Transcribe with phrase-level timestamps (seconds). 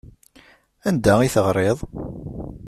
[0.89, 1.77] Anda i teɣriḍ?